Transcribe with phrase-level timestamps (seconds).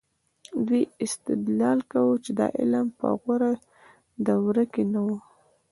[0.67, 3.51] دوی استدلال کاوه چې دا علم په غوره
[4.27, 5.09] دوره کې نه و.